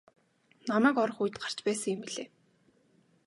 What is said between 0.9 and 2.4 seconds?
орох үед гарч байсан юм билээ.